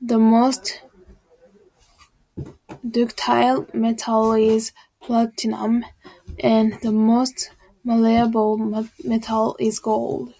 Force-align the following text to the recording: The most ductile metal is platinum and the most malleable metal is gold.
The 0.00 0.16
most 0.16 0.82
ductile 2.88 3.66
metal 3.74 4.34
is 4.34 4.70
platinum 5.00 5.84
and 6.38 6.78
the 6.82 6.92
most 6.92 7.50
malleable 7.82 8.58
metal 9.04 9.56
is 9.58 9.80
gold. 9.80 10.34